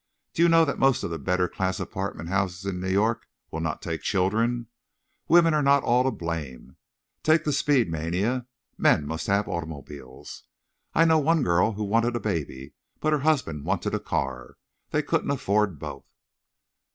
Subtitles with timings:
[0.33, 3.59] Do you know that most of the better class apartment houses in New York will
[3.59, 4.65] not take children?
[5.27, 6.75] Women are not all to blame.
[7.21, 8.47] Take the speed mania.
[8.79, 10.41] Men must have automobiles.
[10.95, 14.57] I know one girl who wanted a baby, but her husband wanted a car.
[14.89, 16.07] They couldn't afford both."